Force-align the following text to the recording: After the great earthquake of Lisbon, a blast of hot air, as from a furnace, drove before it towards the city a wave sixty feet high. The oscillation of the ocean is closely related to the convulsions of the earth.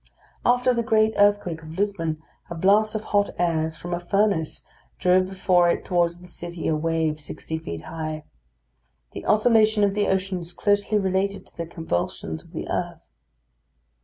After 0.43 0.73
the 0.73 0.81
great 0.81 1.13
earthquake 1.15 1.61
of 1.61 1.77
Lisbon, 1.77 2.23
a 2.49 2.55
blast 2.55 2.95
of 2.95 3.03
hot 3.03 3.29
air, 3.37 3.67
as 3.67 3.77
from 3.77 3.93
a 3.93 3.99
furnace, 3.99 4.63
drove 4.97 5.27
before 5.27 5.69
it 5.69 5.85
towards 5.85 6.17
the 6.17 6.25
city 6.25 6.67
a 6.67 6.75
wave 6.75 7.19
sixty 7.19 7.59
feet 7.59 7.81
high. 7.81 8.23
The 9.11 9.25
oscillation 9.27 9.83
of 9.83 9.93
the 9.93 10.07
ocean 10.07 10.39
is 10.39 10.53
closely 10.53 10.97
related 10.97 11.45
to 11.45 11.55
the 11.55 11.67
convulsions 11.67 12.41
of 12.41 12.51
the 12.51 12.67
earth. 12.67 13.03